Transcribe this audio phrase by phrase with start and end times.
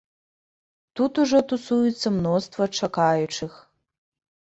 [0.99, 3.53] Тут ужо тусуецца мноства чакаючых.